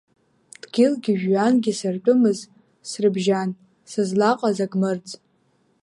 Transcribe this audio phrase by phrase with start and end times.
[0.61, 2.39] Дгьылгьы жәҩангьы сыртәымыз,
[2.89, 3.49] срыбжьан,
[3.91, 5.07] сызлаҟаз ак мырӡ.